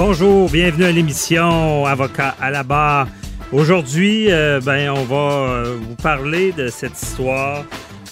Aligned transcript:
Bonjour, 0.00 0.48
bienvenue 0.48 0.84
à 0.84 0.92
l'émission 0.92 1.84
Avocat 1.84 2.36
à 2.40 2.52
la 2.52 2.62
barre. 2.62 3.08
Aujourd'hui, 3.50 4.30
euh, 4.30 4.60
ben, 4.60 4.90
on 4.90 5.02
va 5.02 5.16
euh, 5.16 5.76
vous 5.76 5.96
parler 5.96 6.52
de 6.52 6.68
cette 6.68 7.02
histoire 7.02 7.64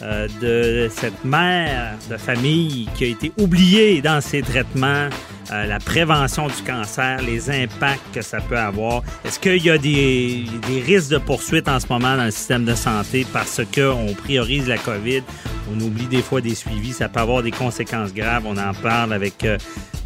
euh, 0.02 0.26
de 0.42 0.90
cette 0.90 1.24
mère 1.24 1.94
de 2.10 2.16
famille 2.16 2.88
qui 2.96 3.04
a 3.04 3.06
été 3.06 3.30
oubliée 3.38 4.02
dans 4.02 4.20
ses 4.20 4.42
traitements, 4.42 5.08
la 5.48 5.78
prévention 5.78 6.48
du 6.48 6.60
cancer, 6.66 7.22
les 7.22 7.50
impacts 7.50 8.12
que 8.12 8.20
ça 8.20 8.40
peut 8.40 8.58
avoir. 8.58 9.04
Est-ce 9.24 9.38
qu'il 9.38 9.64
y 9.64 9.70
a 9.70 9.78
des, 9.78 10.44
des, 10.66 10.80
risques 10.80 11.10
de 11.10 11.18
poursuite 11.18 11.68
en 11.68 11.78
ce 11.78 11.86
moment 11.88 12.16
dans 12.16 12.24
le 12.24 12.32
système 12.32 12.64
de 12.64 12.74
santé 12.74 13.24
parce 13.32 13.60
qu'on 13.72 14.12
priorise 14.24 14.66
la 14.66 14.78
COVID? 14.78 15.22
On 15.72 15.80
oublie 15.80 16.06
des 16.06 16.22
fois 16.22 16.40
des 16.40 16.54
suivis, 16.54 16.92
ça 16.92 17.08
peut 17.08 17.20
avoir 17.20 17.42
des 17.42 17.50
conséquences 17.50 18.14
graves. 18.14 18.44
On 18.46 18.56
en 18.56 18.72
parle 18.74 19.12
avec 19.12 19.46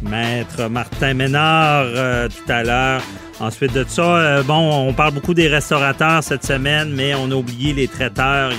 Maître 0.01 0.67
Martin 0.69 1.13
Ménard 1.13 1.85
tout 2.29 2.51
à 2.51 2.63
l'heure. 2.63 3.01
Ensuite 3.39 3.73
de 3.73 3.85
ça, 3.87 4.43
bon, 4.43 4.87
on 4.87 4.93
parle 4.93 5.13
beaucoup 5.13 5.33
des 5.33 5.47
restaurateurs 5.47 6.23
cette 6.23 6.45
semaine, 6.45 6.93
mais 6.93 7.13
on 7.15 7.31
a 7.31 7.35
oublié 7.35 7.73
les 7.73 7.87
traiteurs. 7.87 8.51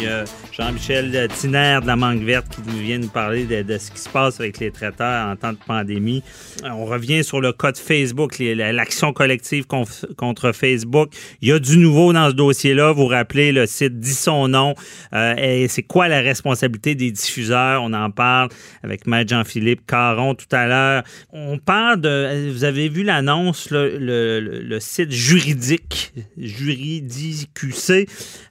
Jean-Michel 0.52 1.28
Tiner 1.28 1.78
de 1.80 1.86
la 1.86 1.96
Mangue 1.96 2.24
Verte 2.24 2.46
qui 2.54 2.82
vient 2.82 2.98
nous 2.98 3.08
parler 3.08 3.46
de, 3.46 3.78
ce 3.78 3.90
qui 3.90 3.98
se 3.98 4.08
passe 4.08 4.38
avec 4.38 4.58
les 4.58 4.70
traiteurs 4.70 5.26
en 5.26 5.34
temps 5.34 5.52
de 5.54 5.58
pandémie. 5.66 6.22
On 6.62 6.84
revient 6.84 7.24
sur 7.24 7.40
le 7.40 7.52
code 7.52 7.78
Facebook, 7.78 8.36
l'action 8.38 9.14
collective 9.14 9.66
contre 9.66 10.52
Facebook. 10.52 11.10
Il 11.40 11.48
y 11.48 11.52
a 11.52 11.58
du 11.58 11.78
nouveau 11.78 12.12
dans 12.12 12.28
ce 12.28 12.34
dossier-là. 12.34 12.92
Vous 12.92 13.06
rappelez, 13.06 13.50
le 13.50 13.64
site 13.64 13.98
dit 13.98 14.12
son 14.12 14.48
nom. 14.48 14.74
Euh, 15.14 15.66
c'est 15.68 15.84
quoi 15.84 16.08
la 16.08 16.20
responsabilité 16.20 16.94
des 16.94 17.10
diffuseurs? 17.10 17.82
On 17.82 17.94
en 17.94 18.10
parle 18.10 18.50
avec 18.82 19.06
Maître 19.06 19.30
Jean-Philippe 19.30 19.86
Caron 19.86 20.34
tout 20.34 20.54
à 20.54 20.66
l'heure. 20.66 21.02
On 21.32 21.56
parle 21.56 22.02
de... 22.02 22.50
Vous 22.52 22.64
avez 22.64 22.90
vu 22.90 23.04
l'annonce, 23.04 23.68
le, 23.70 24.78
site 24.80 25.12
juridique, 25.12 26.12
juridicqc, 26.36 28.08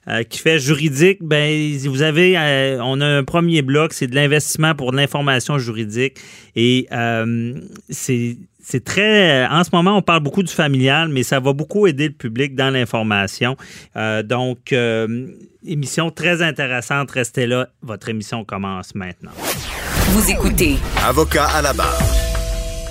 euh, 0.08 0.24
qui 0.24 0.38
fait 0.40 0.58
juridique. 0.58 1.18
Ben, 1.22 1.78
vous 1.92 2.02
avez, 2.02 2.36
euh, 2.36 2.78
on 2.82 3.00
a 3.00 3.06
un 3.06 3.24
premier 3.24 3.62
bloc, 3.62 3.92
c'est 3.92 4.06
de 4.06 4.14
l'investissement 4.14 4.74
pour 4.74 4.92
l'information 4.92 5.58
juridique. 5.58 6.18
Et 6.56 6.88
euh, 6.92 7.54
c'est 7.90 8.38
c'est 8.64 8.84
très. 8.84 9.46
En 9.46 9.64
ce 9.64 9.70
moment, 9.72 9.96
on 9.96 10.02
parle 10.02 10.22
beaucoup 10.22 10.42
du 10.42 10.52
familial, 10.52 11.08
mais 11.08 11.24
ça 11.24 11.40
va 11.40 11.52
beaucoup 11.52 11.86
aider 11.86 12.08
le 12.08 12.14
public 12.14 12.54
dans 12.54 12.70
l'information. 12.70 13.56
Euh, 13.96 14.22
donc, 14.22 14.72
émission 15.66 16.10
très 16.10 16.42
intéressante. 16.42 17.10
Restez 17.10 17.46
là. 17.46 17.68
Votre 17.82 18.08
émission 18.08 18.44
commence 18.44 18.94
maintenant. 18.94 19.32
Vous 20.10 20.30
écoutez. 20.30 20.76
Avocat 21.04 21.46
à 21.46 21.62
la 21.62 21.72
barre. 21.72 22.02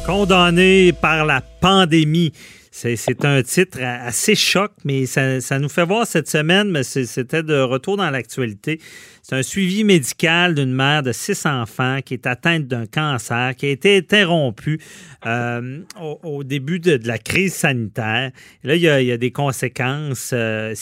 Condamné 0.06 0.91
par 0.94 1.25
la 1.25 1.41
pandémie. 1.41 2.33
C'est 2.81 3.25
un 3.25 3.44
titre 3.44 3.80
assez 3.84 4.34
choc, 4.34 4.72
mais 4.84 5.06
ça, 5.06 5.59
nous 5.59 5.69
fait 5.69 5.86
voir 5.86 6.08
cette 6.08 6.28
semaine, 6.28 6.72
mais 6.72 6.81
c'était 6.81 7.44
de 7.44 7.59
retour 7.59 7.96
dans 7.96 8.09
l'actualité. 8.09 8.80
C'est 9.22 9.36
un 9.36 9.44
suivi 9.44 9.84
médical 9.84 10.56
d'une 10.56 10.74
mère 10.74 11.03
de 11.03 11.12
six 11.12 11.46
enfants 11.46 12.00
qui 12.03 12.16
est 12.16 12.25
atteinte 12.25 12.68
d'un 12.68 12.88
cancer, 12.88 13.56
qui 13.56 13.68
a 13.68 13.69
été 13.69 13.97
interrompu 13.97 14.80
euh, 15.28 15.81
au, 16.24 16.44
début 16.44 16.80
de, 16.80 17.00
la 17.06 17.19
crise 17.19 17.53
sanitaire. 17.53 18.31
là, 18.64 18.75
il 18.75 18.81
y, 18.81 19.12
a, 19.12 19.18
des 19.18 19.31
conséquences. 19.31 20.31
Euh, 20.34 20.74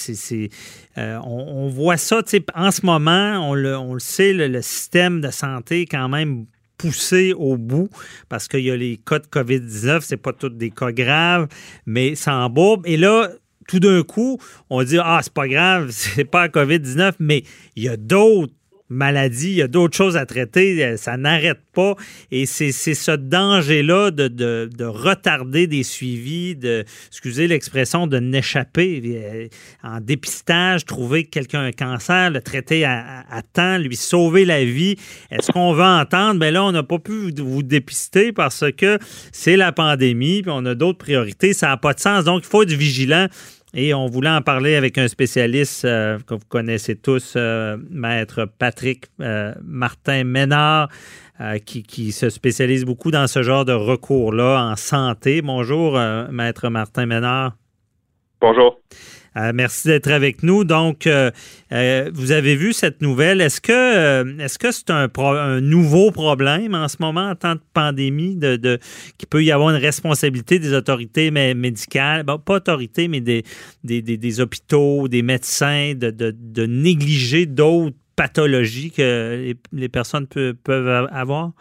euh, 0.98 1.20
on, 1.26 1.68
voit 1.68 1.98
ça, 1.98 2.22
en 2.56 2.72
ce 2.72 2.86
moment, 2.86 3.50
on 3.50 3.54
le, 3.54 3.78
sait, 4.00 4.32
le 4.32 4.62
système 4.62 5.20
de 5.20 5.32
santé 5.32 5.86
quand 5.86 6.08
même 6.08 6.46
poussé 6.80 7.34
au 7.34 7.58
bout 7.58 7.90
parce 8.30 8.48
qu'il 8.48 8.62
y 8.62 8.72
a 8.72 8.76
les 8.76 8.98
cas 8.98 9.20
de 9.20 9.28
COVID-19, 9.28 10.02
c'est 10.02 10.18
pas 10.18 10.34
tous 10.34 10.50
des 10.50 10.72
cas 10.72 10.92
graves, 10.92 11.48
mais 11.86 12.16
ça 12.16 12.34
embourbe. 12.34 12.88
Et 12.88 12.98
là, 12.98 13.30
tout 13.68 13.80
d'un 13.80 14.02
coup, 14.02 14.40
on 14.72 14.82
dit 14.84 14.98
Ah, 14.98 15.20
c'est 15.22 15.34
pas 15.34 15.48
grave, 15.48 15.90
c'est 15.92 16.26
pas 16.26 16.48
COVID-19, 16.48 17.14
mais 17.20 17.44
il 17.76 17.84
y 17.84 17.90
a 17.90 17.98
d'autres 17.98 18.54
maladie, 18.90 19.50
il 19.50 19.56
y 19.58 19.62
a 19.62 19.68
d'autres 19.68 19.96
choses 19.96 20.18
à 20.18 20.26
traiter, 20.26 20.84
euh, 20.84 20.98
ça 20.98 21.18
n'arrête 21.18 21.60
pas. 21.74 21.96
Et 22.32 22.46
c'est 22.46 22.72
ce 22.72 23.12
danger-là 23.12 24.12
de, 24.12 24.28
de, 24.28 24.86
retarder 24.86 25.68
des 25.68 25.84
suivis, 25.84 26.56
de, 26.56 26.84
excusez 27.08 27.48
l'expression, 27.48 28.08
de 28.08 28.18
n'échapper. 28.20 29.02
Euh, 29.06 29.48
en 29.84 30.02
dépistage, 30.02 30.86
trouver 30.86 31.26
quelqu'un 31.26 31.62
un 31.62 31.72
cancer, 31.72 32.32
le 32.32 32.42
traiter 32.42 32.84
à, 32.86 33.24
temps, 33.54 33.78
lui 33.78 33.96
sauver 33.96 34.46
la 34.46 34.64
vie. 34.64 34.96
Est-ce 35.32 35.52
qu'on 35.52 35.74
va 35.74 36.02
entendre? 36.02 36.34
Mais 36.34 36.48
ben 36.48 36.56
là, 36.56 36.64
on 36.66 36.72
n'a 36.72 36.84
pas 36.84 37.00
pu 37.00 37.32
vous 37.38 37.64
dépister 37.64 38.32
parce 38.32 38.66
que 38.76 38.98
c'est 39.32 39.56
la 39.56 39.72
pandémie, 39.72 40.42
puis 40.42 40.52
on 40.54 40.66
a 40.66 40.76
d'autres 40.76 40.98
priorités. 40.98 41.54
Ça 41.54 41.68
n'a 41.68 41.78
pas 41.78 41.94
de 41.94 42.00
sens. 42.00 42.26
Donc, 42.26 42.42
il 42.44 42.48
faut 42.48 42.64
être 42.64 42.72
vigilant. 42.72 43.28
Et 43.74 43.94
on 43.94 44.08
voulait 44.08 44.30
en 44.30 44.42
parler 44.42 44.76
avec 44.76 44.98
un 44.98 45.08
spécialiste 45.08 45.86
euh, 45.86 46.18
que 46.26 46.34
vous 46.34 46.46
connaissez 46.50 46.96
tous, 46.96 47.34
euh, 47.36 47.78
maître 47.90 48.46
Patrick 48.58 49.06
euh, 49.22 49.54
Martin 49.64 50.24
Ménard, 50.24 50.90
qui, 51.66 51.84
qui, 51.84 52.12
se 52.12 52.30
spécialise 52.30 52.84
beaucoup 52.84 53.12
dans 53.12 53.26
ce 53.28 53.44
genre 53.44 53.64
de 53.64 53.72
recours-là 53.72 54.62
en 54.62 54.76
santé. 54.76 55.42
Bonjour, 55.42 55.98
maître 56.30 56.68
Martin 56.68 57.06
Ménard. 57.06 57.54
Bonjour. 58.42 58.78
Euh, 59.38 59.52
merci 59.54 59.88
d'être 59.88 60.12
avec 60.12 60.44
nous. 60.44 60.64
Donc, 60.64 61.08
euh, 61.08 61.32
euh, 61.72 62.10
vous 62.14 62.32
avez 62.32 62.56
vu 62.56 62.74
cette 62.74 63.02
nouvelle. 63.02 63.42
Est-ce 63.42 63.62
que 63.62 64.42
est-ce 64.42 64.58
c'est 64.72 64.90
un, 64.90 65.62
nouveau 65.62 66.12
problème 66.12 66.76
en 66.76 66.88
ce 66.88 66.98
moment 67.00 67.30
en 67.30 67.36
temps 67.36 67.56
de 67.56 67.62
pandémie, 67.74 68.36
de, 68.36 68.80
qu'il 69.18 69.28
peut 69.30 69.44
y 69.44 69.52
avoir 69.52 69.70
une 69.70 69.82
responsabilité 69.82 70.60
des 70.60 70.74
autorités 70.74 71.32
médicales, 71.32 72.26
pas 72.26 72.56
autorités, 72.56 73.08
mais 73.08 73.22
des, 73.22 73.44
des, 73.84 74.42
hôpitaux, 74.42 75.08
des 75.08 75.22
médecins, 75.22 75.94
de, 75.96 76.66
négliger 76.66 77.46
d'autres 77.46 77.96
pathologies 78.16 78.92
que 78.92 79.56
les, 79.72 79.90
personnes 79.90 80.28
peuvent 80.28 81.08
avoir? 81.12 81.52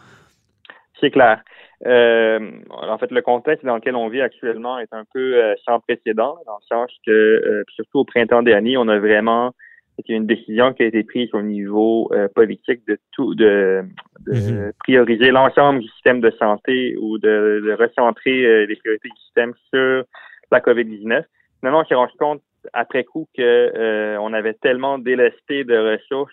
C'est 1.00 1.10
clair. 1.10 1.40
Euh, 1.86 2.50
en 2.70 2.98
fait, 2.98 3.10
le 3.10 3.22
contexte 3.22 3.64
dans 3.64 3.76
lequel 3.76 3.94
on 3.94 4.08
vit 4.08 4.20
actuellement 4.20 4.78
est 4.78 4.92
un 4.92 5.04
peu 5.12 5.36
euh, 5.36 5.54
sans 5.64 5.78
précédent, 5.80 6.36
dans 6.46 6.56
le 6.56 6.66
sens 6.68 6.90
que, 7.06 7.10
euh, 7.10 7.64
surtout 7.74 8.00
au 8.00 8.04
printemps 8.04 8.42
dernier, 8.42 8.76
on 8.76 8.88
a 8.88 8.98
vraiment 8.98 9.52
c'est 9.96 10.12
une 10.12 10.26
décision 10.26 10.72
qui 10.74 10.84
a 10.84 10.86
été 10.86 11.02
prise 11.02 11.28
au 11.32 11.42
niveau 11.42 12.08
euh, 12.12 12.28
politique 12.32 12.86
de 12.86 13.00
tout, 13.10 13.34
de, 13.34 13.82
de 14.28 14.32
mhm. 14.32 14.72
prioriser 14.78 15.32
l'ensemble 15.32 15.80
du 15.80 15.88
système 15.88 16.20
de 16.20 16.30
santé 16.38 16.96
ou 17.00 17.18
de, 17.18 17.64
de 17.64 17.72
recentrer 17.72 18.66
les 18.66 18.76
priorités 18.76 19.08
du 19.08 19.20
système 19.22 19.54
sur 19.74 20.04
la 20.52 20.60
COVID-19. 20.60 21.24
Finalement, 21.58 21.80
on 21.80 21.84
s'est 21.84 21.96
rendu 21.96 22.12
compte 22.16 22.40
après 22.74 23.02
coup 23.02 23.26
que 23.36 24.16
on 24.18 24.32
avait 24.34 24.54
tellement 24.54 24.98
délesté 24.98 25.64
de 25.64 25.76
ressources 25.76 26.32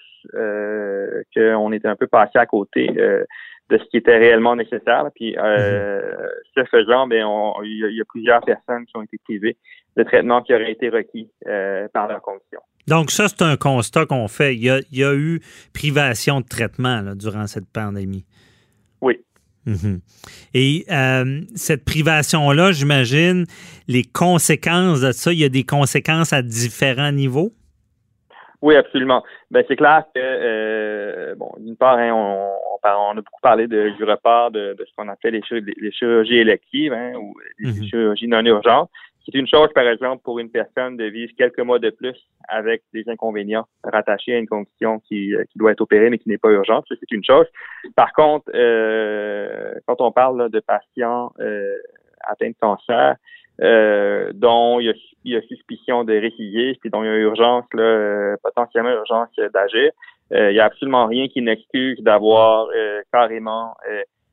qu'on 1.35 1.71
était 1.71 1.87
un 1.87 1.95
peu 1.95 2.05
passé 2.05 2.33
à 2.37 2.45
côté 2.45 2.87
de 3.69 3.77
ce 3.77 3.83
qui 3.85 3.97
était 3.97 4.17
réellement 4.17 4.55
nécessaire. 4.55 5.09
Puis, 5.15 5.35
euh, 5.37 6.01
mhm. 6.01 6.27
ce 6.55 6.63
faisant, 6.65 7.07
ben, 7.07 7.25
il 7.63 7.95
y, 7.95 8.01
a 8.01 8.05
plusieurs 8.05 8.41
personnes 8.41 8.85
qui 8.85 8.95
ont 8.95 9.01
été 9.01 9.17
privées 9.23 9.57
de 9.97 10.03
traitement 10.03 10.41
qui 10.41 10.53
aurait 10.53 10.71
été 10.71 10.89
requis 10.89 11.29
euh, 11.47 11.87
par 11.93 12.07
leur 12.07 12.21
condition. 12.21 12.59
Donc, 12.87 13.09
ça, 13.09 13.27
c'est 13.27 13.41
un 13.41 13.57
constat 13.57 14.05
qu'on 14.05 14.27
fait. 14.27 14.55
Il 14.55 14.63
y, 14.63 15.03
a, 15.03 15.15
eu 15.15 15.39
privation 15.73 16.41
de 16.41 16.45
traitement 16.45 17.01
durant 17.15 17.47
cette 17.47 17.67
pandémie. 17.71 18.25
Oui. 19.01 19.19
Mhm. 19.65 19.99
Et 20.53 20.85
euh, 20.91 21.41
cette 21.55 21.85
privation-là, 21.85 22.71
j'imagine, 22.71 23.45
les 23.87 24.03
conséquences 24.03 25.01
de 25.01 25.11
ça, 25.11 25.33
il 25.33 25.39
y 25.39 25.43
a 25.43 25.49
des 25.49 25.63
conséquences 25.63 26.33
à 26.33 26.43
différents 26.43 27.11
niveaux? 27.11 27.51
Oui, 28.61 28.75
absolument. 28.75 29.23
Ben, 29.51 29.63
c'est 29.67 29.75
clair 29.75 30.03
que, 30.13 30.19
euh, 30.19 31.35
bon, 31.35 31.51
d'une 31.57 31.75
part, 31.75 31.97
hein, 31.97 32.11
on, 32.13 32.51
on, 32.83 33.11
a 33.11 33.13
beaucoup 33.15 33.41
parlé 33.41 33.67
de, 33.67 33.89
du 33.89 34.03
report 34.03 34.51
de, 34.51 34.75
ce 34.79 34.95
qu'on 34.95 35.07
appelle 35.07 35.33
les, 35.33 35.73
les, 35.77 35.91
chirurgies 35.91 36.37
électives 36.37 36.93
hein, 36.93 37.13
ou 37.15 37.33
les 37.59 37.71
mhm. 37.71 37.83
chirurgies 37.83 38.27
non 38.27 38.45
urgentes. 38.45 38.89
C'est 39.25 39.37
une 39.37 39.47
chose, 39.47 39.69
par 39.73 39.87
exemple, 39.87 40.21
pour 40.23 40.37
une 40.37 40.51
personne 40.51 40.97
de 40.97 41.05
vivre 41.05 41.31
quelques 41.35 41.59
mois 41.59 41.79
de 41.79 41.89
plus 41.89 42.15
avec 42.47 42.83
des 42.93 43.03
inconvénients 43.09 43.65
rattachés 43.83 44.35
à 44.35 44.37
une 44.37 44.47
condition 44.47 44.99
qui, 44.99 45.33
euh, 45.33 45.43
qui 45.51 45.57
doit 45.57 45.71
être 45.71 45.81
opérée 45.81 46.11
mais 46.11 46.19
qui 46.19 46.29
n'est 46.29 46.37
pas 46.37 46.51
urgente. 46.51 46.85
c'est 46.89 47.11
une 47.11 47.23
chose. 47.23 47.47
Par 47.95 48.13
contre, 48.13 48.51
euh, 48.53 49.73
quand 49.87 49.99
on 49.99 50.11
parle 50.11 50.51
de 50.51 50.59
patients 50.59 51.33
euh, 51.39 51.73
atteints 52.21 52.49
de 52.49 52.55
cancer, 52.59 53.15
euh, 53.61 54.31
dont 54.33 54.79
il 54.79 54.87
y, 54.87 54.89
a, 54.89 54.93
il 55.23 55.33
y, 55.33 55.35
a, 55.35 55.41
suspicion 55.43 56.03
de 56.03 56.13
récidive, 56.13 56.75
puis 56.79 56.89
dont 56.89 57.03
il 57.03 57.07
y 57.07 57.09
a 57.09 57.15
urgence, 57.15 57.65
là, 57.73 58.35
potentiellement 58.43 58.91
urgence 58.91 59.29
d'agir, 59.53 59.91
il 60.31 60.49
n'y 60.49 60.59
a 60.59 60.65
absolument 60.65 61.05
rien 61.05 61.27
qui 61.27 61.41
n'excuse 61.41 62.01
d'avoir 62.01 62.67
carrément 63.13 63.75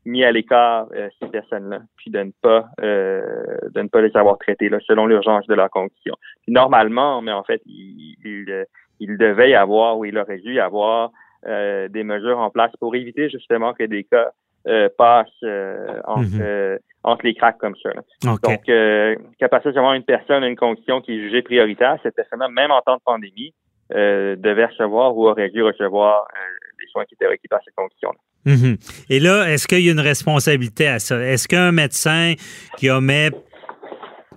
mis 0.04 0.24
à 0.24 0.32
l'écart 0.32 0.88
euh, 0.94 1.08
ces 1.20 1.28
personnes-là, 1.28 1.80
puis 1.96 2.10
de 2.10 2.19
ne 2.19 2.30
pas 2.42 2.66
euh, 2.80 3.56
de 3.70 3.82
ne 3.82 3.88
pas 3.88 4.00
les 4.00 4.16
avoir 4.16 4.38
traitées 4.38 4.69
là, 4.69 4.78
selon 4.86 5.06
l'urgence 5.06 5.46
de 5.46 5.54
leur 5.54 5.70
condition. 5.70 6.14
normalement, 6.48 7.22
mais 7.22 7.32
en 7.32 7.44
fait, 7.44 7.62
il, 7.66 8.16
il, 8.24 8.66
il, 9.00 9.19
devait 9.19 9.50
y 9.50 9.54
avoir 9.54 9.98
ou 9.98 10.04
il 10.04 10.19
aurait 10.19 10.38
dû 10.38 10.54
y 10.54 10.60
avoir 10.60 11.10
euh, 11.46 11.88
des 11.88 12.04
mesures 12.04 12.38
en 12.38 12.50
place 12.50 12.72
pour 12.80 12.94
éviter 12.94 13.30
justement 13.30 13.74
que 13.74 13.84
des 13.84 14.04
cas 14.04 14.30
passent 14.96 15.44
entre, 16.04 16.78
entre 17.04 17.26
les 17.26 17.34
cracks 17.34 17.58
comme 17.58 17.75
ça. 17.82 17.90
Donc, 18.22 18.69
euh, 18.69 19.16
capacité 19.38 19.72
d'avoir 19.72 19.94
une 19.94 20.04
personne 20.04 20.44
à 20.44 20.46
une 20.46 20.56
condition 20.56 21.00
qui 21.00 21.12
est 21.12 21.20
jugée 21.20 21.43
prioritaire, 21.43 21.99
cette 22.02 22.14
personne-là, 22.14 22.49
même 22.49 22.70
en 22.70 22.81
temps 22.81 22.96
de 22.96 23.02
pandémie, 23.04 23.54
devait 23.90 24.66
recevoir 24.66 25.14
ou 25.14 25.28
aurait 25.28 25.50
dû 25.50 25.62
recevoir 25.62 26.26
les 26.81 26.87
soins 26.88 27.04
qui 27.04 27.14
étaient 27.14 27.26
requis 27.26 27.49
par 27.49 27.60
ces 27.62 27.72
conditions-là. 27.72 28.19
Mhm. 28.44 28.76
Et 29.10 29.20
là, 29.20 29.50
est-ce 29.50 29.69
qu'il 29.69 29.81
y 29.81 29.88
a 29.88 29.93
une 29.93 30.00
responsabilité 30.00 30.87
à 30.87 30.99
ça? 30.99 31.20
Est-ce 31.20 31.46
qu'un 31.46 31.72
médecin 31.72 32.34
qui 32.78 32.88
omet 32.90 33.31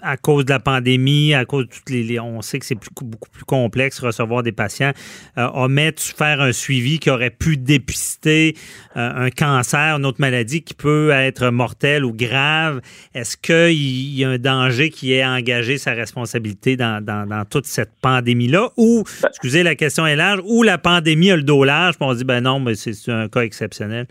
à 0.06 0.18
cause 0.18 0.46
de 0.46 0.52
la 0.52 0.60
pandémie, 0.60 1.34
à 1.34 1.46
cause 1.46 1.66
de 1.66 1.70
toutes 1.70 1.90
les, 1.90 2.20
on 2.20 2.42
sait 2.42 2.60
que 2.60 2.66
c'est 2.66 2.76
beaucoup 2.76 3.30
plus 3.30 3.44
complexe 3.44 4.00
recevoir 4.00 4.44
des 4.44 4.52
patients, 4.52 4.92
euh, 5.38 5.92
faire 6.16 6.42
un 6.42 6.52
suivi 6.52 7.00
qui 7.00 7.10
aurait 7.10 7.32
pu 7.32 7.58
dépister 7.58 8.56
euh, 8.96 9.26
un 9.26 9.30
cancer, 9.30 9.98
une 9.98 10.06
autre 10.06 10.22
maladie 10.22 10.62
qui 10.62 10.74
peut 10.74 11.10
être 11.10 11.50
mortelle 11.50 12.06
ou 12.06 12.14
grave. 12.14 12.82
Est-ce 13.14 13.36
qu'il 13.38 14.16
y 14.16 14.24
a 14.24 14.30
un 14.30 14.38
danger 14.38 14.90
qui 14.90 15.14
est 15.14 15.26
engagé 15.26 15.78
sa 15.78 15.92
responsabilité 15.92 16.78
dans, 16.78 17.04
dans, 17.04 17.46
toute 17.50 17.66
cette 17.66 17.92
pandémie-là? 18.02 18.70
Ou, 18.78 19.04
excusez, 19.28 19.64
la 19.64 19.76
question 19.76 20.06
est 20.06 20.16
large, 20.16 20.42
ou 20.46 20.64
la 20.64 20.78
pandémie 20.78 21.32
a 21.32 21.36
le 21.36 21.44
dos 21.44 21.64
large, 21.64 21.96
puis 21.96 22.08
on 22.08 22.14
dit, 22.14 22.24
ben 22.24 22.42
non, 22.42 22.60
mais 22.60 22.76
c'est 22.76 23.12
un 23.12 23.28
cas 23.28 23.42
exceptionnel? 23.42 24.08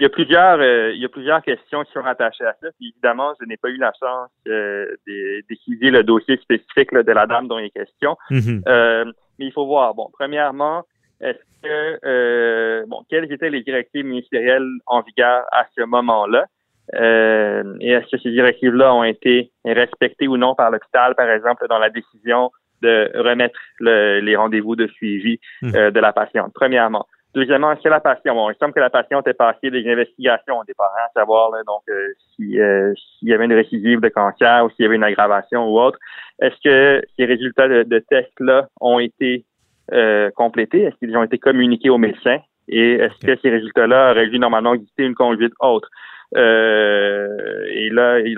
Il 0.00 0.04
y 0.04 0.06
a 0.06 0.08
plusieurs 0.08 0.58
euh, 0.60 0.92
il 0.94 1.00
y 1.00 1.04
a 1.04 1.10
plusieurs 1.10 1.42
questions 1.42 1.84
qui 1.84 1.92
sont 1.92 2.00
rattachées 2.00 2.44
à 2.44 2.54
ça. 2.60 2.68
évidemment, 2.80 3.34
je 3.38 3.46
n'ai 3.46 3.58
pas 3.58 3.68
eu 3.68 3.76
la 3.76 3.92
chance 4.00 4.30
euh, 4.48 4.86
d'étudier 5.06 5.90
le 5.90 6.02
dossier 6.02 6.38
spécifique 6.38 6.92
de 6.94 7.12
la 7.12 7.26
dame 7.26 7.48
dont 7.48 7.58
il 7.58 7.66
est 7.66 7.70
question. 7.70 8.16
Mm-hmm. 8.30 8.62
euh, 8.66 9.04
mais 9.38 9.46
il 9.46 9.52
faut 9.52 9.66
voir. 9.66 9.94
Bon, 9.94 10.08
premièrement, 10.10 10.84
est-ce 11.20 11.38
que 11.62 11.98
euh, 12.06 12.86
bon, 12.86 13.02
quelles 13.10 13.30
étaient 13.30 13.50
les 13.50 13.62
directives 13.62 14.06
ministérielles 14.06 14.66
en 14.86 15.02
vigueur 15.02 15.44
à 15.52 15.66
ce 15.76 15.82
moment-là? 15.82 16.46
Euh, 16.94 17.76
et 17.80 17.90
est-ce 17.90 18.10
que 18.10 18.22
ces 18.22 18.30
directives-là 18.30 18.94
ont 18.94 19.04
été 19.04 19.52
respectées 19.66 20.28
ou 20.28 20.38
non 20.38 20.54
par 20.54 20.70
l'hôpital, 20.70 21.14
par 21.14 21.28
exemple, 21.28 21.66
dans 21.68 21.78
la 21.78 21.90
décision 21.90 22.50
de 22.80 23.12
remettre 23.14 23.60
les 23.80 24.34
rendez-vous 24.34 24.76
de 24.76 24.86
suivi 24.86 25.38
mm-hmm. 25.60 25.90
de 25.90 26.00
la 26.00 26.14
patiente? 26.14 26.52
Premièrement. 26.54 27.06
Deuxièmement, 27.32 27.74
c'est 27.80 27.88
la 27.88 28.00
patiente. 28.00 28.34
Bon, 28.34 28.50
il 28.50 28.56
semble 28.56 28.74
que 28.74 28.80
la 28.80 28.90
patiente 28.90 29.26
ait 29.28 29.34
passé 29.34 29.70
des 29.70 29.88
investigations 29.88 30.64
départ, 30.66 30.92
hein, 30.98 31.06
à 31.08 31.20
savoir 31.20 31.50
donc 31.64 31.82
euh, 31.88 32.08
si 32.34 32.60
euh, 32.60 32.92
s'il 32.94 33.28
y 33.28 33.32
avait 33.32 33.44
une 33.44 33.52
récidive 33.52 34.00
de 34.00 34.08
cancer 34.08 34.64
ou 34.64 34.70
s'il 34.70 34.82
y 34.82 34.86
avait 34.86 34.96
une 34.96 35.04
aggravation 35.04 35.68
ou 35.68 35.78
autre. 35.78 35.98
Est-ce 36.40 36.56
que 36.64 37.02
ces 37.16 37.24
résultats 37.26 37.68
de, 37.68 37.98
tests-là 37.98 38.66
ont 38.80 38.98
été 38.98 39.44
euh, 39.92 40.30
complétés? 40.34 40.82
Est-ce 40.82 40.96
qu'ils 40.96 41.16
ont 41.16 41.22
été 41.22 41.38
communiqués 41.38 41.90
aux 41.90 41.98
médecins? 41.98 42.38
Et 42.66 42.94
est-ce 42.94 43.24
que 43.24 43.40
ces 43.40 43.50
résultats-là 43.50 44.10
auraient 44.10 44.28
dû 44.28 44.38
normalement 44.40 44.74
exister 44.74 45.04
une 45.04 45.14
conduite 45.14 45.54
autre? 45.60 45.88
et 46.32 47.90
là, 47.90 48.20
il 48.20 48.36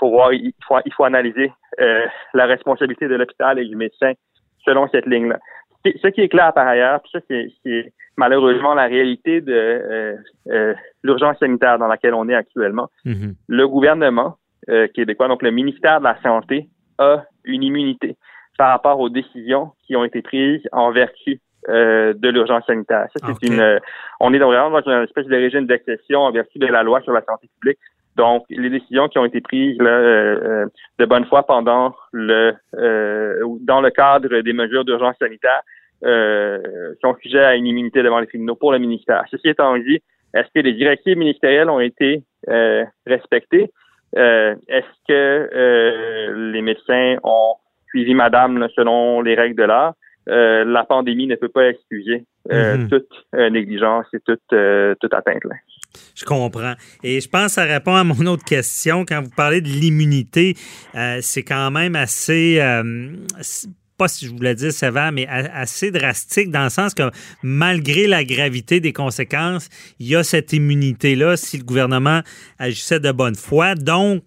faut 0.00 0.10
voir, 0.10 0.32
il 0.32 0.52
faut, 0.66 0.74
il 0.84 0.92
faut 0.92 1.04
analyser 1.04 1.52
la 1.78 2.46
responsabilité 2.46 3.06
de 3.06 3.14
l'hôpital 3.14 3.60
et 3.60 3.64
du 3.64 3.76
médecin 3.76 4.14
selon 4.64 4.88
cette 4.88 5.06
ligne-là. 5.06 5.38
Ce 5.84 6.08
qui 6.08 6.22
est 6.22 6.28
clair 6.28 6.52
par 6.54 6.66
ailleurs, 6.66 7.00
puis 7.00 7.10
ça 7.12 7.20
c'est 7.28 7.92
malheureusement 8.16 8.74
la 8.74 8.86
réalité 8.86 9.40
de 9.40 9.52
euh, 9.52 10.16
euh, 10.48 10.74
l'urgence 11.02 11.38
sanitaire 11.38 11.78
dans 11.78 11.88
laquelle 11.88 12.14
on 12.14 12.28
est 12.28 12.34
actuellement. 12.34 12.88
Mm-hmm. 13.04 13.34
Le 13.48 13.68
gouvernement 13.68 14.36
euh, 14.68 14.88
québécois, 14.88 15.28
donc 15.28 15.42
le 15.42 15.50
ministère 15.50 15.98
de 15.98 16.04
la 16.04 16.20
Santé, 16.22 16.68
a 16.98 17.24
une 17.44 17.62
immunité 17.62 18.16
par 18.56 18.70
rapport 18.70 19.00
aux 19.00 19.08
décisions 19.08 19.72
qui 19.84 19.96
ont 19.96 20.04
été 20.04 20.22
prises 20.22 20.62
en 20.72 20.92
vertu 20.92 21.40
de 21.66 22.28
l'urgence 22.28 22.64
sanitaire. 22.66 23.08
Ça, 23.16 23.26
c'est 23.26 23.48
une. 23.48 23.80
on 24.20 24.34
est 24.34 24.38
vraiment 24.38 24.70
dans 24.70 24.82
une 24.82 25.02
espèce 25.02 25.26
de 25.26 25.34
régime 25.34 25.66
d'exception 25.66 26.20
en 26.20 26.30
vertu 26.30 26.58
de 26.58 26.66
la 26.66 26.82
loi 26.82 27.00
sur 27.00 27.12
la 27.14 27.22
santé 27.22 27.48
publique. 27.58 27.78
Donc, 28.16 28.44
les 28.48 28.70
décisions 28.70 29.08
qui 29.08 29.18
ont 29.18 29.24
été 29.24 29.40
prises 29.40 29.76
là, 29.78 30.66
de 30.98 31.04
bonne 31.04 31.24
foi 31.26 31.42
pendant 31.44 31.94
le 32.12 32.54
dans 33.60 33.80
le 33.80 33.90
cadre 33.90 34.40
des 34.40 34.52
mesures 34.52 34.84
d'urgence 34.84 35.16
sanitaire 35.18 35.62
euh, 36.04 36.94
sont 37.00 37.16
sujets 37.22 37.44
à 37.44 37.54
une 37.54 37.66
immunité 37.66 38.02
devant 38.02 38.20
les 38.20 38.26
tribunaux 38.26 38.56
pour 38.56 38.72
le 38.72 38.78
ministère. 38.78 39.24
Ceci 39.30 39.48
étant 39.48 39.76
dit, 39.78 40.02
est-ce 40.34 40.48
que 40.54 40.60
les 40.60 40.72
directives 40.72 41.16
ministérielles 41.16 41.70
ont 41.70 41.80
été 41.80 42.22
euh, 42.48 42.84
respectées? 43.06 43.70
Euh, 44.16 44.54
est-ce 44.68 44.86
que 45.08 45.48
euh, 45.54 46.50
les 46.52 46.62
médecins 46.62 47.16
ont 47.22 47.54
suivi 47.88 48.14
madame 48.14 48.68
selon 48.74 49.22
les 49.22 49.34
règles 49.34 49.56
de 49.56 49.64
l'art? 49.64 49.94
la 50.26 50.84
pandémie 50.84 51.26
ne 51.26 51.34
peut 51.36 51.50
pas 51.50 51.68
excuser 51.68 52.24
mm-hmm. 52.48 52.88
toute 52.88 53.50
négligence 53.52 54.06
et 54.14 54.20
toute, 54.20 54.40
toute 54.48 55.12
atteinte. 55.12 55.44
Là. 55.44 55.54
Je 56.14 56.24
comprends. 56.24 56.74
Et 57.02 57.20
je 57.20 57.28
pense 57.28 57.46
que 57.46 57.52
ça 57.52 57.64
répond 57.64 57.94
à 57.94 58.04
mon 58.04 58.26
autre 58.26 58.44
question. 58.44 59.04
Quand 59.04 59.22
vous 59.22 59.30
parlez 59.30 59.60
de 59.60 59.68
l'immunité, 59.68 60.56
c'est 61.20 61.42
quand 61.42 61.70
même 61.70 61.96
assez 61.96 62.60
pas 63.96 64.08
si 64.08 64.26
je 64.26 64.32
voulais 64.32 64.56
dire 64.56 64.72
sévère, 64.72 65.12
mais 65.12 65.24
assez 65.28 65.92
drastique 65.92 66.50
dans 66.50 66.64
le 66.64 66.70
sens 66.70 66.94
que 66.94 67.12
malgré 67.44 68.08
la 68.08 68.24
gravité 68.24 68.80
des 68.80 68.92
conséquences, 68.92 69.68
il 70.00 70.08
y 70.08 70.16
a 70.16 70.24
cette 70.24 70.52
immunité-là 70.52 71.36
si 71.36 71.58
le 71.58 71.62
gouvernement 71.62 72.20
agissait 72.58 72.98
de 72.98 73.12
bonne 73.12 73.36
foi. 73.36 73.76
Donc, 73.76 74.24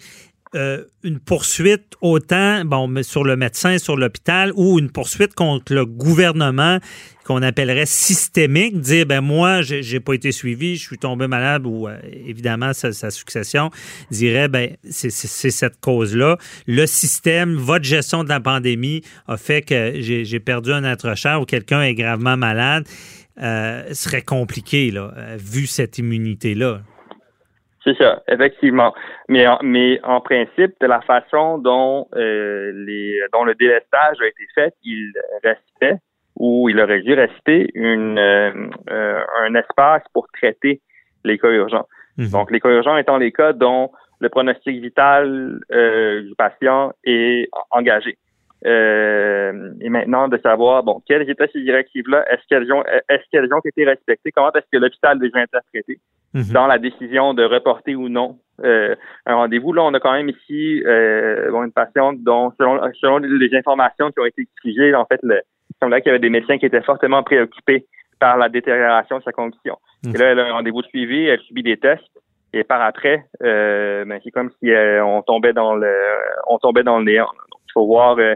euh, 0.56 0.86
une 1.04 1.20
poursuite 1.20 1.96
autant 2.02 2.64
bon, 2.64 3.04
sur 3.04 3.24
le 3.24 3.36
médecin, 3.36 3.78
sur 3.78 3.98
l'hôpital, 3.98 4.54
ou 4.56 4.80
une 4.80 4.90
poursuite 4.90 5.34
contre 5.34 5.74
le 5.74 5.86
gouvernement 5.86 6.80
qu'on 7.26 7.42
appellerait 7.42 7.86
systémique, 7.86 8.80
dire 8.80 9.06
ben 9.06 9.20
moi 9.20 9.62
j'ai 9.62 10.00
pas 10.00 10.14
été 10.14 10.32
suivi, 10.32 10.78
je 10.78 10.84
suis 10.84 10.98
tombé 10.98 11.28
malade 11.28 11.64
ou 11.66 11.90
euh, 11.90 11.98
évidemment 12.26 12.72
sa, 12.72 13.12
succession 13.12 13.70
dirait 14.12 14.48
ben 14.48 14.78
c'est 14.90 15.10
cette 15.12 15.82
cause 15.82 16.16
là. 16.16 16.38
Le 16.66 16.86
système, 16.86 17.56
votre 17.56 17.84
gestion 17.84 18.24
de 18.24 18.30
la 18.30 18.40
pandémie 18.40 19.02
a 19.28 19.36
fait 19.36 19.62
que 19.62 19.94
j'ai 20.00 20.40
perdu 20.40 20.72
un 20.72 20.86
être 20.86 21.16
cher 21.16 21.42
ou 21.42 21.46
quelqu'un 21.46 21.82
est 21.82 21.96
gravement 21.96 22.38
malade. 22.38 22.88
Euh, 23.40 23.94
serait 23.94 24.24
compliqué 24.24 24.90
là, 24.90 25.14
vu 25.38 25.68
cette 25.68 26.00
immunité 26.00 26.56
là. 26.56 26.82
C'est 27.88 27.98
ça, 27.98 28.22
effectivement. 28.28 28.94
Mais 29.30 29.48
en, 29.48 29.60
mais 29.64 30.02
en 30.04 30.20
principe, 30.20 30.74
de 30.82 30.88
la 30.88 31.00
façon 31.02 31.58
dont 31.58 32.08
euh, 32.16 32.74
les 32.76 33.18
dont 33.32 33.46
le 33.46 33.56
délestage 33.56 34.18
a 34.20 34.28
été 34.28 34.44
fait, 34.54 34.74
il 34.84 35.14
restait 35.42 35.98
ou 36.36 36.68
il 36.68 36.82
aurait 36.82 37.02
dû 37.02 37.14
rester 37.14 37.70
une 37.76 38.20
euh, 38.20 38.52
euh, 38.90 39.22
un 39.40 39.56
espace 39.56 40.04
pour 40.14 40.28
traiter 40.34 40.82
les 41.24 41.38
cas 41.38 41.50
urgents. 41.50 41.88
Mhm. 42.18 42.30
Donc, 42.32 42.52
les 42.52 42.60
cas 42.60 42.70
urgents 42.70 42.98
étant 42.98 43.18
les 43.18 43.32
cas 43.32 43.54
dont 43.54 43.92
le 44.20 44.28
pronostic 44.28 44.82
vital 44.82 45.60
du 45.70 46.36
patient 46.38 46.92
est 47.06 47.50
engagé. 47.72 48.18
et 48.66 49.90
maintenant 49.90 50.28
de 50.28 50.38
savoir 50.40 50.84
bon 50.84 51.02
quelles 51.08 51.30
étaient 51.30 51.50
ces 51.54 51.62
directives 51.62 52.10
là 52.10 52.26
est-ce 52.32 52.46
qu'elles 52.50 52.70
ont 52.74 52.84
est-ce 52.84 53.24
qu'elles 53.32 53.54
ont 53.54 53.62
été 53.64 53.86
respectées? 53.86 54.32
Comment 54.34 54.52
est-ce 54.52 54.70
que 54.74 54.78
l'hôpital 54.78 55.18
les 55.22 55.32
a 55.36 55.40
interprétées? 55.40 56.00
Mhm. 56.34 56.54
dans 56.54 56.68
la 56.68 56.78
décision 56.78 57.34
de 57.34 57.44
reporter 57.44 57.96
ou 57.96 58.10
non 58.10 58.40
euh, 58.64 58.96
un 59.26 59.36
rendez-vous. 59.36 59.72
Là, 59.74 59.84
on 59.84 59.94
a 59.94 60.00
quand 60.00 60.14
même 60.14 60.30
ici 60.30 60.84
euh, 60.86 61.52
bon, 61.52 61.64
une 61.64 61.72
patiente 61.72 62.18
dont, 62.24 62.52
selon, 62.58 62.80
selon 63.00 63.18
les 63.20 63.56
informations 63.56 64.12
qui 64.12 64.20
ont 64.20 64.26
été 64.26 64.42
exigées, 64.42 64.94
en 64.96 65.06
fait, 65.06 65.20
le, 65.24 65.42
il 65.70 65.76
semblait 65.80 66.02
qu'il 66.02 66.08
y 66.08 66.12
avait 66.12 66.20
des 66.20 66.30
médecins 66.30 66.58
qui 66.58 66.66
étaient 66.66 66.82
fortement 66.82 67.24
préoccupés 67.24 67.86
par 68.20 68.38
la 68.38 68.50
détérioration 68.50 69.20
de 69.20 69.24
sa 69.24 69.32
condition. 69.32 69.78
Mhm. 70.06 70.16
Et 70.16 70.18
là, 70.18 70.26
elle 70.32 70.40
a 70.40 70.48
un 70.48 70.54
rendez-vous 70.54 70.82
de 70.82 70.88
suivi, 70.88 71.26
elle 71.26 71.40
subit 71.42 71.64
des 71.64 71.78
tests, 71.78 72.04
et 72.54 72.64
par 72.64 72.82
après, 72.82 73.26
euh, 73.44 74.06
ben, 74.06 74.20
c'est 74.24 74.32
comme 74.32 74.52
si 74.60 74.72
euh, 74.72 75.04
on 75.06 75.22
tombait 75.22 75.54
dans 75.54 75.76
le 75.76 75.94
on 76.48 76.58
tombait 76.58 76.84
dans 76.84 77.00
le 77.00 77.06
néant. 77.06 77.30
il 77.52 77.72
faut 77.74 77.86
voir 77.86 78.18
euh, 78.18 78.36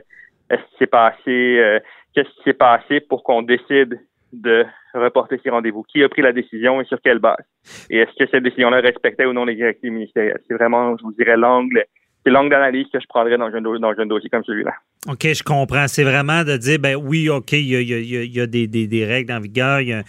est-ce 0.50 0.62
qui 0.62 0.78
s'est 0.80 0.88
passé, 0.88 1.18
euh, 1.60 1.80
qu'est-ce 2.14 2.30
qui 2.30 2.44
s'est 2.44 2.54
passé 2.54 3.00
pour 3.00 3.24
qu'on 3.24 3.42
décide 3.42 4.00
de 4.34 4.66
reporter 4.94 5.40
ces 5.44 5.50
rendez-vous. 5.50 5.84
Qui 5.84 6.04
a 6.04 6.10
pris 6.10 6.22
la 6.22 6.34
décision 6.34 6.82
et 6.82 6.86
sur 6.86 7.02
quelle 7.02 7.20
base? 7.20 7.46
Et 7.90 7.98
est-ce 8.00 8.16
que 8.18 8.30
cette 8.30 8.44
décision-là 8.44 8.82
respectait 8.82 9.26
ou 9.26 9.34
non 9.34 9.46
les 9.46 9.56
directives 9.56 9.92
ministérielles? 9.92 10.42
C'est 10.48 10.54
vraiment, 10.54 10.98
je 10.98 11.04
vous 11.04 11.14
dirais, 11.14 11.38
l'angle, 11.38 11.86
c'est 12.24 12.32
l'angle 12.32 12.50
d'analyse 12.52 12.88
que 12.94 13.00
je 13.00 13.08
prendrais 13.08 13.38
dans 13.38 13.46
un, 13.46 13.62
dans 13.62 13.94
un 13.98 14.06
dossier 14.06 14.30
comme 14.30 14.44
celui-là. 14.44 14.74
OK, 15.08 15.34
je 15.34 15.42
comprends. 15.42 15.88
C'est 15.88 16.04
vraiment 16.04 16.44
de 16.44 16.58
dire, 16.58 16.78
ben 16.78 16.96
oui, 16.96 17.28
OK, 17.30 17.54
il 17.54 17.68
y 17.68 17.76
a, 17.76 17.82
il 17.82 17.88
y 17.90 17.94
a- 17.96 18.00
il 18.24 18.32
y 18.36 18.40
a- 18.40 18.46
des, 18.46 18.68
des- 18.68 18.86
des 18.88 19.04
règles 19.06 19.34
en 19.34 19.40
vigueur, 19.40 19.82
il 19.82 19.88
y 19.90 19.94
a, 19.94 20.04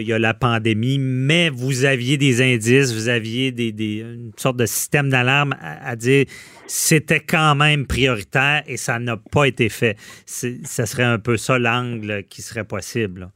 il 0.00 0.06
y 0.06 0.12
a- 0.12 0.18
la 0.18 0.34
pandémie, 0.34 0.98
mais 0.98 1.48
vous 1.48 1.86
aviez 1.86 2.18
des 2.18 2.42
indices, 2.42 2.92
vous 2.92 3.08
aviez 3.08 3.52
des, 3.52 3.72
des- 3.72 4.00
une 4.00 4.32
sorte 4.36 4.58
de 4.58 4.66
système 4.66 5.08
d'alarme 5.08 5.54
à, 5.62 5.96
dire 5.96 6.26
c'était 6.66 7.20
quand 7.20 7.54
même 7.54 7.86
prioritaire 7.86 8.62
et 8.66 8.76
ça 8.76 8.98
n'a 8.98 9.16
pas 9.16 9.46
été 9.46 9.70
fait. 9.70 9.96
Ça 10.26 10.84
serait 10.84 11.04
un 11.04 11.18
peu 11.18 11.38
ça 11.38 11.58
l'angle 11.58 12.24
qui 12.28 12.42
serait 12.42 12.64
possible. 12.64 13.28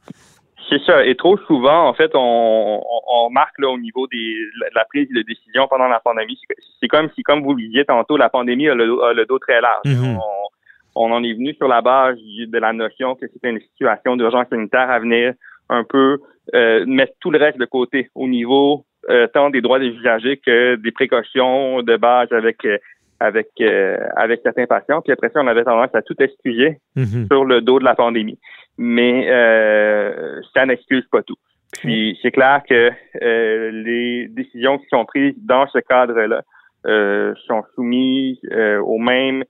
C'est 0.73 0.83
ça. 0.85 1.05
Et 1.05 1.15
trop 1.15 1.37
souvent, 1.37 1.87
en 1.87 1.93
fait, 1.93 2.11
on, 2.15 2.81
on, 2.83 3.01
on 3.25 3.29
marque 3.29 3.59
là 3.59 3.69
au 3.69 3.77
niveau 3.77 4.07
des, 4.07 4.35
la, 4.75 4.85
prise 4.85 5.07
de 5.09 5.21
décision 5.21 5.67
pendant 5.67 5.87
la 5.87 5.99
pandémie. 5.99 6.39
C'est- 6.79 6.87
comme 6.87 7.09
si, 7.15 7.21
comme 7.23 7.43
vous 7.43 7.53
le 7.53 7.61
disiez 7.61 7.85
tantôt, 7.85 8.17
la 8.17 8.29
pandémie 8.29 8.67
a 8.69 8.73
le, 8.75 8.87
dos- 8.87 9.01
a 9.01 9.13
le 9.13 9.25
dos 9.25 9.37
très 9.39 9.61
large. 9.61 9.85
Mhm. 9.85 10.17
on, 10.17 11.05
on 11.09 11.11
en 11.11 11.23
est 11.23 11.33
venu 11.33 11.53
sur 11.55 11.67
la 11.67 11.81
base 11.81 12.17
de 12.17 12.57
la 12.57 12.73
notion 12.73 13.15
que 13.15 13.27
c'était 13.31 13.49
une 13.51 13.59
situation 13.61 14.15
d'urgence 14.15 14.47
sanitaire 14.49 14.89
à 14.89 14.99
venir 14.99 15.33
un 15.69 15.83
peu 15.83 16.17
euh, 16.55 16.85
mettre 16.87 17.13
tout 17.19 17.29
le 17.31 17.39
reste 17.39 17.57
de 17.57 17.65
côté 17.65 18.09
au 18.15 18.27
niveau 18.27 18.85
euh, 19.09 19.27
tant 19.27 19.49
des 19.49 19.61
droits 19.61 19.79
des 19.79 19.87
usagers 19.89 20.37
que 20.37 20.75
des 20.75 20.91
précautions 20.91 21.81
de 21.83 21.95
base 21.97 22.31
avec 22.31 22.63
euh, 22.65 22.77
avec 23.19 23.47
euh, 23.61 23.97
avec 24.17 24.41
certains 24.43 24.65
patients. 24.65 25.01
Puis 25.01 25.13
après 25.13 25.29
ça, 25.29 25.39
on 25.41 25.47
avait 25.47 25.63
tendance 25.63 25.93
à 25.95 26.01
tout 26.01 26.15
excuser 26.19 26.77
Mhm. 26.95 27.27
sur 27.31 27.45
le 27.45 27.61
dos 27.61 27.79
de 27.79 27.85
la 27.85 27.95
pandémie. 27.95 28.37
Mais 28.77 29.27
euh, 29.29 30.41
ça 30.53 30.65
n'excuse 30.65 31.05
pas 31.11 31.21
tout. 31.23 31.37
Puis 31.79 32.17
c'est 32.21 32.31
clair 32.31 32.61
que 32.67 32.91
euh, 33.21 33.71
les 33.71 34.27
décisions 34.27 34.77
qui 34.77 34.85
sont 34.87 35.05
prises 35.05 35.35
dans 35.37 35.67
ce 35.67 35.79
cadre-là 35.79 36.41
euh, 36.85 37.33
sont 37.47 37.63
soumises 37.75 38.39
euh, 38.51 38.79
aux 38.79 38.99
mêmes 38.99 39.43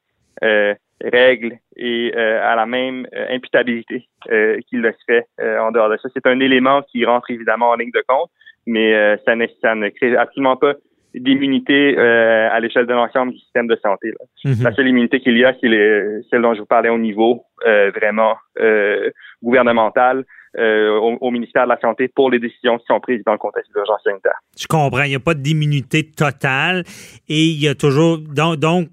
euh, 0.44 0.74
règles 1.02 1.58
et 1.76 2.14
euh, 2.16 2.40
à 2.44 2.56
la 2.56 2.66
même 2.66 3.08
imputabilité 3.30 4.08
euh, 4.32 4.60
qu'il 4.68 4.82
le 4.82 4.94
serait 5.02 5.26
euh, 5.42 5.60
en 5.60 5.72
dehors 5.72 5.90
de 5.90 5.98
ça. 5.98 6.10
C'est 6.14 6.28
un 6.28 6.40
élément 6.40 6.82
qui 6.84 7.06
rentre 7.06 7.30
évidemment 7.32 7.70
en 7.70 7.76
ligne 7.76 7.92
de 7.92 8.04
compte, 8.08 8.30
mais 8.66 8.94
euh, 8.94 9.18
ça, 9.26 9.36
ne, 9.36 9.46
ça 9.62 9.76
ne 9.76 9.90
crée 9.90 10.16
absolument 10.16 10.56
pas 10.56 10.74
d'immunité 11.14 11.98
euh, 11.98 12.50
à 12.52 12.60
l'échelle 12.60 12.86
de 12.86 12.94
l'ensemble 12.94 13.34
du 13.34 13.40
système 13.40 13.68
de 13.68 13.78
santé. 13.82 14.10
là. 14.10 14.52
Mhm. 14.52 14.64
La 14.64 14.74
seule 14.74 14.88
immunité 14.88 15.20
qu'il 15.20 15.38
y 15.38 15.46
a, 15.46 15.54
c'est 15.60 16.22
celle 16.30 16.42
dont 16.42 16.54
je 16.54 16.60
vous 16.60 16.66
parlais 16.66 16.90
au 16.90 16.98
niveau 16.98 17.46
euh, 17.66 17.92
vraiment 17.92 18.36
euh, 18.60 19.10
gouvernemental, 19.42 20.26
euh, 20.58 20.98
au, 21.00 21.18
au 21.22 21.32
ministère 21.32 21.64
de 21.64 21.70
la 21.70 21.80
Santé 21.80 22.08
pour 22.08 22.30
les 22.30 22.40
décisions 22.40 22.78
qui 22.78 22.86
sont 22.88 23.00
prises 23.00 23.24
dans 23.26 23.32
le 23.32 23.38
contexte 23.38 23.72
de 23.72 23.76
l'urgence 23.78 24.02
sanitaire. 24.04 24.40
Je 24.58 24.68
comprends. 24.68 25.04
Il 25.04 25.10
n'y 25.10 25.16
a 25.16 25.20
pas 25.20 25.34
d'immunité 25.34 26.04
totale 26.04 26.84
et 27.28 27.46
il 27.46 27.62
y 27.62 27.68
a 27.68 27.76
toujours. 27.76 28.18
Donc, 28.18 28.58
donc 28.58 28.90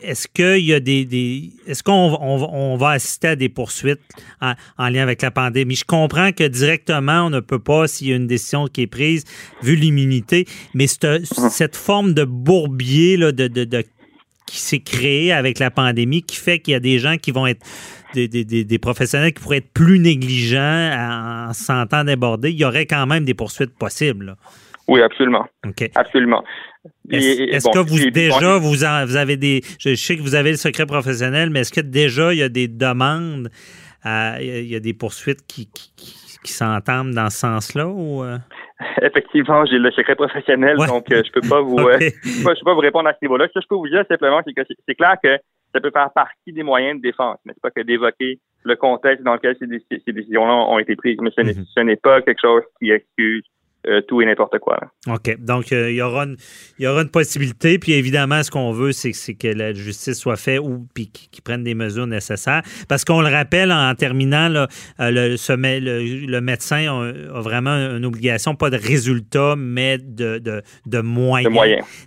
est-ce 0.00 0.28
qu'il 0.28 0.64
y 0.64 0.72
a 0.74 0.80
des. 0.80 1.04
des- 1.04 1.50
est-ce 1.66 1.82
qu'on 1.82 1.92
on, 2.20 2.76
va- 2.76 2.90
assister 2.90 3.28
à 3.28 3.36
des 3.36 3.48
poursuites 3.48 4.00
en, 4.40 4.54
en 4.76 4.88
lien 4.88 5.02
avec 5.02 5.22
la 5.22 5.30
pandémie? 5.30 5.74
Je 5.76 5.84
comprends 5.84 6.32
que 6.32 6.44
directement, 6.46 7.26
on 7.26 7.30
ne 7.30 7.40
peut 7.40 7.58
pas, 7.58 7.88
s'il 7.88 8.08
y 8.08 8.12
a 8.12 8.16
une 8.16 8.26
décision 8.26 8.66
qui 8.68 8.82
est 8.82 8.86
prise, 8.86 9.24
vu 9.62 9.74
l'immunité, 9.76 10.46
mais 10.74 10.86
cette, 10.86 11.24
cette 11.50 11.76
forme 11.76 12.14
de 12.14 12.24
bourbier 12.24 13.16
là, 13.16 13.32
de, 13.32 13.48
de- 13.48 13.84
qui 14.46 14.58
s'est 14.58 14.78
créé 14.80 15.32
avec 15.32 15.58
la 15.58 15.70
pandémie 15.70 16.22
qui 16.22 16.36
fait 16.36 16.58
qu'il 16.58 16.72
y 16.72 16.74
a 16.74 16.80
des 16.80 16.98
gens 16.98 17.16
qui 17.18 17.30
vont 17.32 17.46
être. 17.46 17.64
Des, 18.14 18.26
des- 18.26 18.64
des- 18.64 18.78
professionnels 18.78 19.34
qui 19.34 19.42
pourraient 19.42 19.58
être 19.58 19.70
plus 19.74 19.98
négligents 19.98 20.58
en, 20.62 21.50
en 21.50 21.52
se 21.52 21.62
sentant 21.62 22.04
débordés, 22.04 22.50
il 22.50 22.56
y 22.58 22.64
aurait 22.64 22.86
quand 22.86 23.06
même 23.06 23.26
des 23.26 23.34
poursuites 23.34 23.74
possibles. 23.78 24.34
Oui, 24.88 25.02
absolument. 25.02 25.46
OK. 25.66 25.90
Absolument. 25.94 26.42
Est-ce 27.10 27.64
bon, 27.64 27.70
que 27.72 27.78
vous 27.88 28.10
déjà 28.10 28.58
bon, 28.58 28.68
vous, 28.68 28.84
en- 28.84 29.04
vous 29.04 29.16
avez 29.16 29.36
des 29.36 29.60
je 29.78 29.94
sais 29.94 30.16
que 30.16 30.22
vous 30.22 30.34
avez 30.34 30.50
le 30.50 30.56
secret 30.56 30.86
professionnel 30.86 31.50
mais 31.50 31.60
est-ce 31.60 31.72
que 31.72 31.80
déjà 31.80 32.32
il 32.32 32.38
y 32.38 32.42
a 32.42 32.48
des 32.48 32.68
demandes 32.68 33.48
à- 34.02 34.40
il 34.40 34.66
y 34.66 34.74
a- 34.76 34.80
des 34.80 34.94
poursuites 34.94 35.46
qui, 35.46 35.68
qui, 35.70 36.52
s'entament 36.52 37.12
dans 37.12 37.28
ce 37.28 37.38
sens-là 37.38 37.86
ou 37.88 38.22
euh? 38.22 38.38
Effectivement, 39.02 39.66
j'ai 39.66 39.76
le 39.78 39.90
secret 39.90 40.14
professionnel, 40.14 40.78
Ouais. 40.78 40.86
donc 40.86 41.10
euh, 41.12 41.22
je 41.26 41.30
peux 41.32 41.46
pas 41.46 41.60
vous 41.60 41.76
euh, 41.78 41.98
je 42.00 42.38
peux 42.38 42.44
pas- 42.44 42.54
je 42.54 42.60
peux 42.60 42.64
pas 42.64 42.74
vous 42.74 42.80
répondre 42.80 43.08
à 43.08 43.12
ce 43.12 43.18
niveau-là. 43.22 43.46
Ce 43.48 43.52
que 43.58 43.60
je 43.62 43.66
peux 43.68 43.74
vous 43.74 43.88
dire 43.88 44.04
simplement, 44.08 44.40
c'est 44.46 44.54
que 44.54 44.62
c'est- 44.86 44.94
clair 44.94 45.16
que 45.22 45.36
ça 45.74 45.80
peut 45.80 45.90
faire 45.90 46.10
partie 46.14 46.52
des 46.52 46.62
moyens 46.62 46.96
de 46.96 47.02
défense, 47.02 47.36
mais 47.44 47.52
c'est 47.54 47.60
pas 47.60 47.70
que 47.70 47.82
d'évoquer 47.82 48.38
le 48.62 48.76
contexte 48.76 49.24
dans 49.24 49.34
lequel 49.34 49.56
ces, 49.58 49.66
dé- 49.66 49.84
ces 49.90 50.12
décisions-là 50.12 50.54
ont 50.54 50.78
été 50.78 50.96
prises. 50.96 51.18
Mais 51.20 51.30
ce 51.36 51.42
n'est 51.42 51.54
Mhm. 51.54 51.64
ce 51.74 51.80
n'est 51.80 51.96
pas 51.96 52.22
quelque 52.22 52.40
chose 52.40 52.62
qui 52.78 52.90
excuse 52.92 53.44
euh, 53.88 54.00
tout 54.02 54.20
et 54.22 54.26
n'importe 54.26 54.58
quoi. 54.58 54.78
là. 54.80 55.14
OK. 55.14 55.36
Donc, 55.40 55.72
euh, 55.72 55.90
il, 55.90 55.96
y 55.96 56.02
aura 56.02 56.24
une, 56.24 56.36
il 56.78 56.84
y 56.84 56.86
aura 56.88 57.02
une 57.02 57.08
possibilité. 57.08 57.78
Puis, 57.78 57.92
évidemment, 57.92 58.42
ce 58.42 58.50
qu'on 58.50 58.72
veut, 58.72 58.92
c'est, 58.92 59.12
que 59.34 59.48
la 59.48 59.72
justice 59.72 60.18
soit 60.18 60.36
faite 60.36 60.60
ou 60.60 60.86
puis 60.94 61.08
qu'ils 61.08 61.42
prennent 61.42 61.64
des 61.64 61.74
mesures 61.74 62.06
nécessaires. 62.06 62.62
Parce 62.88 63.04
qu'on 63.04 63.20
le 63.20 63.28
rappelle, 63.28 63.72
en 63.72 63.94
terminant, 63.94 64.48
là, 64.48 64.68
euh, 65.00 65.10
le, 65.10 65.36
ce 65.36 65.52
mé- 65.52 65.80
le, 65.80 66.26
le 66.26 66.40
médecin 66.40 66.86
a, 66.86 67.36
a 67.38 67.40
vraiment 67.40 67.70
une 67.96 68.04
obligation, 68.04 68.54
pas 68.54 68.70
de 68.70 68.76
résultat, 68.76 69.54
mais 69.56 69.98
de, 69.98 70.38
de, 70.38 70.62
de 70.86 71.00
moyens. 71.00 71.52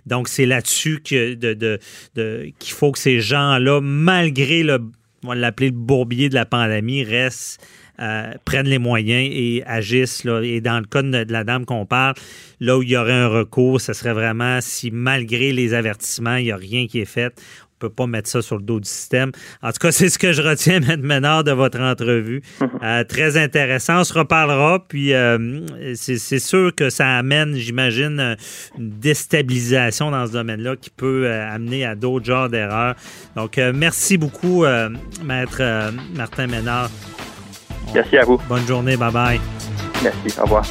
Donc, 0.06 0.28
c'est 0.28 0.46
là-dessus 0.46 1.00
que 1.02 1.34
de, 1.34 1.54
de, 1.54 1.78
de- 2.14 2.50
qu'il 2.58 2.74
faut 2.74 2.92
que 2.92 2.98
ces 2.98 3.20
gens-là, 3.20 3.80
malgré 3.82 4.62
le, 4.62 4.78
on 5.24 5.32
l'appeler 5.32 5.68
le 5.70 5.76
bourbier 5.76 6.28
de 6.28 6.34
la 6.34 6.44
pandémie, 6.46 7.04
restent, 7.04 7.64
euh, 8.02 8.32
prennent 8.44 8.68
les 8.68 8.78
moyens 8.78 9.30
et 9.32 9.62
agissent. 9.66 10.24
Là. 10.24 10.42
Et 10.42 10.60
dans 10.60 10.80
le 10.80 10.86
cas 10.86 11.02
de, 11.02 11.24
de 11.24 11.32
la 11.32 11.44
dame 11.44 11.64
qu'on 11.64 11.86
parle, 11.86 12.14
là 12.60 12.76
où 12.76 12.82
il 12.82 12.90
y 12.90 12.96
aurait 12.96 13.12
un 13.12 13.28
recours, 13.28 13.80
ce 13.80 13.92
serait 13.92 14.12
vraiment 14.12 14.60
si, 14.60 14.90
malgré 14.90 15.52
les 15.52 15.72
avertissements, 15.72 16.36
il 16.36 16.44
n'y 16.44 16.52
a 16.52 16.56
rien 16.56 16.86
qui 16.86 17.00
est 17.00 17.04
fait. 17.04 17.32
On 17.82 17.86
ne 17.86 17.90
peut 17.90 17.94
pas 17.94 18.06
mettre 18.06 18.28
ça 18.28 18.42
sur 18.42 18.56
le 18.56 18.62
dos 18.62 18.78
du 18.78 18.88
système. 18.88 19.32
En 19.60 19.72
tout 19.72 19.78
cas, 19.80 19.92
c'est 19.92 20.08
ce 20.08 20.18
que 20.18 20.32
je 20.32 20.42
retiens, 20.42 20.80
M. 20.82 21.00
Ménard, 21.02 21.44
de 21.44 21.52
votre 21.52 21.80
entrevue. 21.80 22.42
Euh, 22.82 23.04
très 23.04 23.36
intéressant. 23.36 24.00
On 24.00 24.04
se 24.04 24.12
reparlera. 24.12 24.84
Puis, 24.88 25.14
euh, 25.14 25.60
c'est 25.94 26.40
sûr 26.40 26.74
que 26.74 26.90
ça 26.90 27.16
amène, 27.16 27.54
j'imagine, 27.54 28.36
une 28.76 28.90
déstabilisation 28.98 30.10
dans 30.10 30.26
ce 30.26 30.32
domaine-là 30.32 30.74
qui 30.74 30.90
peut 30.90 31.26
euh, 31.26 31.48
amener 31.48 31.84
à 31.84 31.94
d'autres 31.94 32.24
genres 32.24 32.48
d'erreurs. 32.48 32.96
Donc, 33.36 33.56
merci 33.72 34.18
beaucoup, 34.18 34.64
Maître 35.24 35.92
Martin 36.16 36.48
Ménard. 36.48 36.90
Merci 37.94 38.18
à 38.18 38.24
vous. 38.24 38.38
Bonne 38.48 38.66
journée. 38.66 38.96
Bye-bye. 38.96 39.40
Merci. 40.02 40.38
Au 40.38 40.42
revoir. 40.44 40.64